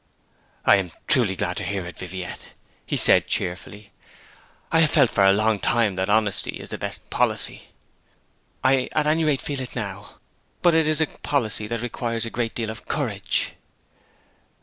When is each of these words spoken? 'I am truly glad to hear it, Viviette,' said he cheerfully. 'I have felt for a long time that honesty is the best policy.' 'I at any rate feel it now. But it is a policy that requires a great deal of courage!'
'I 0.65 0.75
am 0.77 0.91
truly 1.05 1.35
glad 1.35 1.57
to 1.57 1.63
hear 1.63 1.85
it, 1.85 1.95
Viviette,' 1.99 2.55
said 2.97 3.21
he 3.21 3.29
cheerfully. 3.29 3.91
'I 4.71 4.79
have 4.79 4.89
felt 4.89 5.11
for 5.11 5.23
a 5.23 5.31
long 5.31 5.59
time 5.59 5.93
that 5.93 6.09
honesty 6.09 6.59
is 6.59 6.69
the 6.69 6.79
best 6.79 7.11
policy.' 7.11 7.67
'I 8.63 8.89
at 8.93 9.05
any 9.05 9.23
rate 9.23 9.41
feel 9.41 9.61
it 9.61 9.75
now. 9.75 10.15
But 10.63 10.73
it 10.73 10.87
is 10.87 11.01
a 11.01 11.05
policy 11.05 11.67
that 11.67 11.81
requires 11.83 12.25
a 12.25 12.31
great 12.31 12.55
deal 12.55 12.71
of 12.71 12.87
courage!' 12.87 13.51